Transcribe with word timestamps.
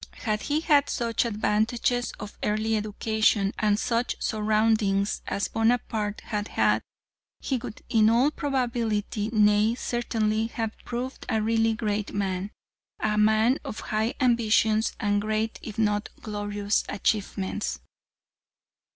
Had 0.23 0.41
he 0.41 0.61
had 0.61 0.89
such 0.89 1.25
advantages 1.25 2.11
of 2.19 2.35
early 2.41 2.75
education 2.75 3.53
and 3.59 3.77
such 3.77 4.19
surroundings 4.19 5.21
as 5.27 5.47
Bonaparte 5.47 6.21
had 6.21 6.47
had, 6.47 6.81
he 7.39 7.57
would 7.57 7.83
in 7.87 8.09
all 8.09 8.31
probability, 8.31 9.29
nay, 9.31 9.75
certainly, 9.75 10.47
have 10.47 10.75
proved 10.85 11.27
a 11.29 11.39
really 11.39 11.75
great 11.75 12.15
man, 12.15 12.49
a 12.99 13.15
man 13.15 13.59
of 13.63 13.81
high 13.93 14.15
ambitions 14.19 14.93
and 14.99 15.21
great 15.21 15.59
if 15.61 15.77
not 15.77 16.09
glorious 16.23 16.83
achievements. 16.89 17.79